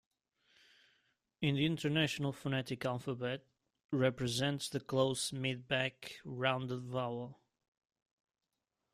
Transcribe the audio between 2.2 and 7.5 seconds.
Phonetic Alphabet, represents the close-mid back rounded vowel.